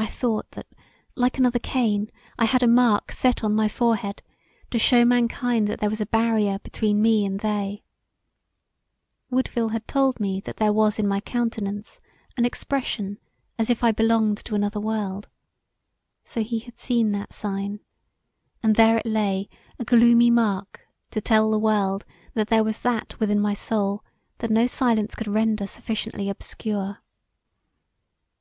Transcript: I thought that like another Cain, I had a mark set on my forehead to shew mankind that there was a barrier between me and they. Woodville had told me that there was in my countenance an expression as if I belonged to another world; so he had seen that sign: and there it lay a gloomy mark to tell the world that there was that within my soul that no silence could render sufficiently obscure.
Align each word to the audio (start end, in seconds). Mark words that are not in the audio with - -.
I 0.00 0.06
thought 0.06 0.50
that 0.50 0.66
like 1.14 1.38
another 1.38 1.60
Cain, 1.60 2.10
I 2.40 2.44
had 2.44 2.64
a 2.64 2.66
mark 2.66 3.12
set 3.12 3.44
on 3.44 3.54
my 3.54 3.68
forehead 3.68 4.20
to 4.72 4.80
shew 4.80 5.06
mankind 5.06 5.68
that 5.68 5.78
there 5.78 5.88
was 5.88 6.00
a 6.00 6.06
barrier 6.06 6.58
between 6.58 7.00
me 7.00 7.24
and 7.24 7.38
they. 7.38 7.84
Woodville 9.30 9.68
had 9.68 9.86
told 9.86 10.18
me 10.18 10.40
that 10.40 10.56
there 10.56 10.72
was 10.72 10.98
in 10.98 11.06
my 11.06 11.20
countenance 11.20 12.00
an 12.36 12.44
expression 12.44 13.18
as 13.60 13.70
if 13.70 13.84
I 13.84 13.92
belonged 13.92 14.38
to 14.38 14.56
another 14.56 14.80
world; 14.80 15.28
so 16.24 16.42
he 16.42 16.58
had 16.58 16.76
seen 16.76 17.12
that 17.12 17.32
sign: 17.32 17.78
and 18.60 18.74
there 18.74 18.98
it 18.98 19.06
lay 19.06 19.48
a 19.78 19.84
gloomy 19.84 20.32
mark 20.32 20.80
to 21.12 21.20
tell 21.20 21.48
the 21.48 21.60
world 21.60 22.04
that 22.34 22.48
there 22.48 22.64
was 22.64 22.82
that 22.82 23.20
within 23.20 23.38
my 23.38 23.54
soul 23.54 24.04
that 24.38 24.50
no 24.50 24.66
silence 24.66 25.14
could 25.14 25.28
render 25.28 25.68
sufficiently 25.68 26.28
obscure. 26.28 26.98